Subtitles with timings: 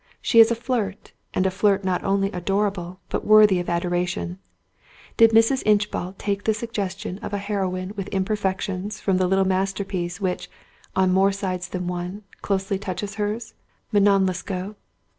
[0.19, 4.39] She is a flirt, and a flirt not only adorable, but worthy of adoration.
[5.15, 5.61] Did Mrs.
[5.63, 10.49] Inchbald take the suggestion of a heroine with imperfections from the little masterpiece which,
[10.95, 14.75] on more sides than one, closely touches her's—Manon Lescaut?